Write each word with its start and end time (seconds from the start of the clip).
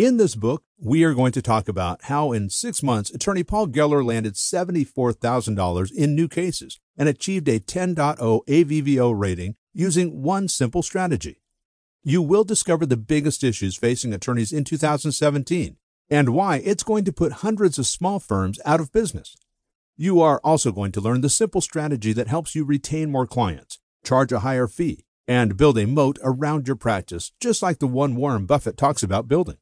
In 0.00 0.16
this 0.16 0.36
book, 0.36 0.62
we 0.78 1.02
are 1.02 1.12
going 1.12 1.32
to 1.32 1.42
talk 1.42 1.66
about 1.66 2.04
how 2.04 2.30
in 2.30 2.50
six 2.50 2.84
months, 2.84 3.10
attorney 3.10 3.42
Paul 3.42 3.66
Geller 3.66 4.04
landed 4.04 4.34
$74,000 4.34 5.90
in 5.92 6.14
new 6.14 6.28
cases 6.28 6.78
and 6.96 7.08
achieved 7.08 7.48
a 7.48 7.58
10.0 7.58 8.16
AVVO 8.16 9.18
rating 9.18 9.56
using 9.74 10.22
one 10.22 10.46
simple 10.46 10.84
strategy. 10.84 11.42
You 12.04 12.22
will 12.22 12.44
discover 12.44 12.86
the 12.86 12.96
biggest 12.96 13.42
issues 13.42 13.74
facing 13.74 14.14
attorneys 14.14 14.52
in 14.52 14.62
2017 14.62 15.76
and 16.08 16.28
why 16.28 16.58
it's 16.58 16.84
going 16.84 17.04
to 17.04 17.12
put 17.12 17.42
hundreds 17.42 17.76
of 17.76 17.88
small 17.88 18.20
firms 18.20 18.60
out 18.64 18.78
of 18.78 18.92
business. 18.92 19.36
You 19.96 20.20
are 20.20 20.40
also 20.44 20.70
going 20.70 20.92
to 20.92 21.00
learn 21.00 21.22
the 21.22 21.28
simple 21.28 21.60
strategy 21.60 22.12
that 22.12 22.28
helps 22.28 22.54
you 22.54 22.64
retain 22.64 23.10
more 23.10 23.26
clients, 23.26 23.80
charge 24.04 24.30
a 24.30 24.38
higher 24.38 24.68
fee, 24.68 25.06
and 25.26 25.56
build 25.56 25.76
a 25.76 25.88
moat 25.88 26.20
around 26.22 26.68
your 26.68 26.76
practice, 26.76 27.32
just 27.40 27.62
like 27.64 27.80
the 27.80 27.88
one 27.88 28.14
Warren 28.14 28.46
Buffett 28.46 28.76
talks 28.76 29.02
about 29.02 29.26
building. 29.26 29.56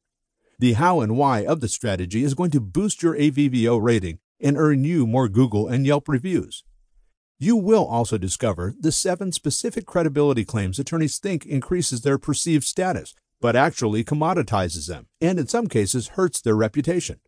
The 0.59 0.73
how 0.75 1.01
and 1.01 1.19
why 1.19 1.45
of 1.45 1.61
the 1.61 1.69
strategy 1.69 2.25
is 2.25 2.33
going 2.35 2.51
to 2.53 2.61
boost 2.61 3.03
your 3.03 3.15
AVVO 3.15 3.83
rating 3.83 4.21
and 4.41 4.57
earn 4.57 4.85
you 4.85 5.07
more 5.07 5.29
Google 5.29 5.69
and 5.69 5.87
Yelp 5.87 6.09
reviews. 6.09 6.65
You 7.39 7.57
will 7.57 7.85
also 7.85 8.17
discover 8.17 8.75
the 8.81 8.91
seven 8.91 9.33
specific 9.33 9.85
credibility 9.85 10.47
claims 10.47 10.79
attorneys 10.79 11.19
think 11.19 11.45
increases 11.45 12.01
their 12.01 12.17
perceived 12.17 12.65
status, 12.65 13.15
but 13.39 13.55
actually 13.55 14.03
commoditizes 14.03 14.89
them, 14.89 15.09
and 15.21 15.39
in 15.39 15.47
some 15.47 15.67
cases 15.67 16.09
hurts 16.09 16.41
their 16.41 16.57
reputation. 16.57 17.21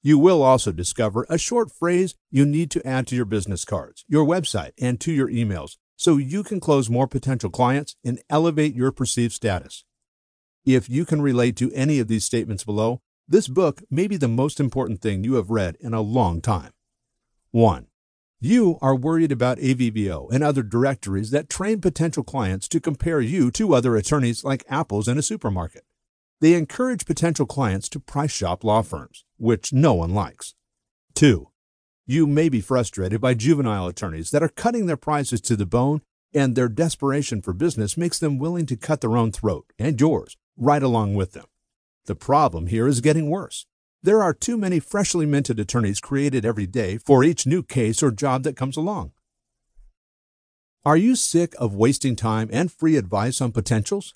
You 0.00 0.18
will 0.18 0.42
also 0.42 0.70
discover 0.70 1.26
a 1.28 1.38
short 1.38 1.72
phrase 1.72 2.14
you 2.30 2.46
need 2.46 2.70
to 2.72 2.86
add 2.86 3.08
to 3.08 3.16
your 3.16 3.24
business 3.24 3.64
cards, 3.64 4.04
your 4.06 4.24
website, 4.24 4.72
and 4.78 5.00
to 5.00 5.10
your 5.10 5.28
emails 5.28 5.76
so 5.96 6.18
you 6.18 6.44
can 6.44 6.60
close 6.60 6.88
more 6.88 7.08
potential 7.08 7.50
clients 7.50 7.96
and 8.04 8.20
elevate 8.30 8.76
your 8.76 8.92
perceived 8.92 9.32
status. 9.32 9.84
If 10.64 10.88
you 10.88 11.04
can 11.04 11.20
relate 11.20 11.56
to 11.56 11.70
any 11.72 11.98
of 11.98 12.08
these 12.08 12.24
statements 12.24 12.64
below, 12.64 13.02
this 13.28 13.48
book 13.48 13.82
may 13.90 14.06
be 14.06 14.16
the 14.16 14.28
most 14.28 14.58
important 14.58 15.02
thing 15.02 15.22
you 15.22 15.34
have 15.34 15.50
read 15.50 15.76
in 15.78 15.92
a 15.92 16.00
long 16.00 16.40
time. 16.40 16.70
1. 17.50 17.86
You 18.40 18.78
are 18.80 18.96
worried 18.96 19.30
about 19.30 19.58
AVVO 19.58 20.32
and 20.32 20.42
other 20.42 20.62
directories 20.62 21.30
that 21.30 21.50
train 21.50 21.82
potential 21.82 22.22
clients 22.24 22.66
to 22.68 22.80
compare 22.80 23.20
you 23.20 23.50
to 23.52 23.74
other 23.74 23.94
attorneys 23.94 24.42
like 24.42 24.64
apples 24.68 25.06
in 25.06 25.18
a 25.18 25.22
supermarket. 25.22 25.84
They 26.40 26.54
encourage 26.54 27.04
potential 27.04 27.44
clients 27.44 27.88
to 27.90 28.00
price 28.00 28.32
shop 28.32 28.64
law 28.64 28.80
firms, 28.80 29.24
which 29.36 29.72
no 29.72 29.92
one 29.92 30.14
likes. 30.14 30.54
2. 31.14 31.46
You 32.06 32.26
may 32.26 32.48
be 32.48 32.62
frustrated 32.62 33.20
by 33.20 33.34
juvenile 33.34 33.86
attorneys 33.86 34.30
that 34.30 34.42
are 34.42 34.48
cutting 34.48 34.86
their 34.86 34.96
prices 34.96 35.42
to 35.42 35.56
the 35.56 35.66
bone, 35.66 36.00
and 36.32 36.56
their 36.56 36.68
desperation 36.68 37.42
for 37.42 37.52
business 37.52 37.98
makes 37.98 38.18
them 38.18 38.38
willing 38.38 38.64
to 38.66 38.76
cut 38.76 39.02
their 39.02 39.16
own 39.16 39.30
throat 39.30 39.66
and 39.78 40.00
yours 40.00 40.36
right 40.56 40.82
along 40.82 41.14
with 41.14 41.32
them. 41.32 41.46
The 42.06 42.14
problem 42.14 42.66
here 42.66 42.86
is 42.86 43.00
getting 43.00 43.30
worse. 43.30 43.66
There 44.02 44.22
are 44.22 44.34
too 44.34 44.58
many 44.58 44.80
freshly 44.80 45.24
minted 45.24 45.58
attorneys 45.58 46.00
created 46.00 46.44
every 46.44 46.66
day 46.66 46.98
for 46.98 47.24
each 47.24 47.46
new 47.46 47.62
case 47.62 48.02
or 48.02 48.10
job 48.10 48.42
that 48.42 48.56
comes 48.56 48.76
along. 48.76 49.12
Are 50.84 50.98
you 50.98 51.16
sick 51.16 51.54
of 51.58 51.74
wasting 51.74 52.14
time 52.14 52.50
and 52.52 52.70
free 52.70 52.96
advice 52.96 53.40
on 53.40 53.52
potentials? 53.52 54.14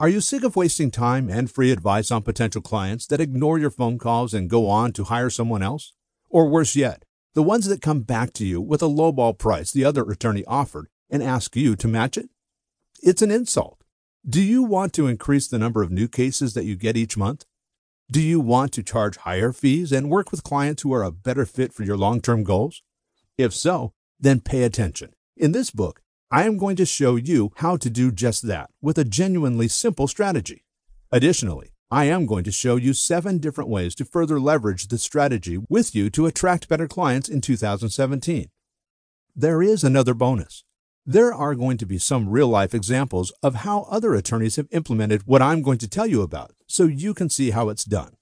Are 0.00 0.08
you 0.08 0.20
sick 0.20 0.42
of 0.42 0.56
wasting 0.56 0.90
time 0.90 1.30
and 1.30 1.48
free 1.48 1.70
advice 1.70 2.10
on 2.10 2.22
potential 2.22 2.62
clients 2.62 3.06
that 3.06 3.20
ignore 3.20 3.58
your 3.58 3.70
phone 3.70 3.98
calls 3.98 4.34
and 4.34 4.50
go 4.50 4.68
on 4.68 4.92
to 4.94 5.04
hire 5.04 5.30
someone 5.30 5.62
else? 5.62 5.92
Or 6.28 6.48
worse 6.48 6.74
yet, 6.74 7.04
the 7.34 7.42
ones 7.44 7.66
that 7.66 7.82
come 7.82 8.00
back 8.00 8.32
to 8.32 8.46
you 8.46 8.60
with 8.60 8.82
a 8.82 8.86
lowball 8.86 9.38
price 9.38 9.70
the 9.70 9.84
other 9.84 10.02
attorney 10.10 10.44
offered 10.46 10.88
and 11.08 11.22
ask 11.22 11.54
you 11.54 11.76
to 11.76 11.86
match 11.86 12.16
it? 12.16 12.30
It's 13.02 13.22
an 13.22 13.30
insult. 13.30 13.79
Do 14.28 14.42
you 14.42 14.62
want 14.62 14.92
to 14.94 15.06
increase 15.06 15.48
the 15.48 15.58
number 15.58 15.82
of 15.82 15.90
new 15.90 16.06
cases 16.06 16.52
that 16.52 16.66
you 16.66 16.76
get 16.76 16.94
each 16.94 17.16
month? 17.16 17.46
Do 18.12 18.20
you 18.20 18.38
want 18.38 18.70
to 18.74 18.82
charge 18.82 19.16
higher 19.16 19.50
fees 19.50 19.92
and 19.92 20.10
work 20.10 20.30
with 20.30 20.44
clients 20.44 20.82
who 20.82 20.92
are 20.92 21.02
a 21.02 21.10
better 21.10 21.46
fit 21.46 21.72
for 21.72 21.84
your 21.84 21.96
long 21.96 22.20
term 22.20 22.44
goals? 22.44 22.82
If 23.38 23.54
so, 23.54 23.94
then 24.18 24.40
pay 24.40 24.64
attention. 24.64 25.14
In 25.38 25.52
this 25.52 25.70
book, 25.70 26.02
I 26.30 26.44
am 26.44 26.58
going 26.58 26.76
to 26.76 26.84
show 26.84 27.16
you 27.16 27.52
how 27.56 27.78
to 27.78 27.88
do 27.88 28.12
just 28.12 28.46
that 28.46 28.68
with 28.82 28.98
a 28.98 29.04
genuinely 29.04 29.68
simple 29.68 30.06
strategy. 30.06 30.66
Additionally, 31.10 31.70
I 31.90 32.04
am 32.04 32.26
going 32.26 32.44
to 32.44 32.52
show 32.52 32.76
you 32.76 32.92
seven 32.92 33.38
different 33.38 33.70
ways 33.70 33.94
to 33.94 34.04
further 34.04 34.38
leverage 34.38 34.88
this 34.88 35.02
strategy 35.02 35.58
with 35.70 35.94
you 35.94 36.10
to 36.10 36.26
attract 36.26 36.68
better 36.68 36.86
clients 36.86 37.30
in 37.30 37.40
2017. 37.40 38.50
There 39.34 39.62
is 39.62 39.82
another 39.82 40.12
bonus. 40.12 40.62
There 41.12 41.34
are 41.34 41.56
going 41.56 41.76
to 41.78 41.86
be 41.86 41.98
some 41.98 42.28
real 42.28 42.46
life 42.46 42.72
examples 42.72 43.32
of 43.42 43.66
how 43.66 43.80
other 43.90 44.14
attorneys 44.14 44.54
have 44.54 44.68
implemented 44.70 45.22
what 45.26 45.42
I'm 45.42 45.60
going 45.60 45.78
to 45.78 45.88
tell 45.88 46.06
you 46.06 46.22
about 46.22 46.52
so 46.68 46.84
you 46.84 47.14
can 47.14 47.28
see 47.28 47.50
how 47.50 47.68
it's 47.68 47.82
done. 47.82 48.12